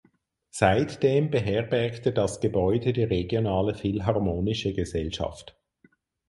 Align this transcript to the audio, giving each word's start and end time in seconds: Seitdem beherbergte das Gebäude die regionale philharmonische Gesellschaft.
Seitdem 0.49 1.29
beherbergte 1.29 2.11
das 2.11 2.39
Gebäude 2.39 2.91
die 2.91 3.03
regionale 3.03 3.75
philharmonische 3.75 4.73
Gesellschaft. 4.73 5.55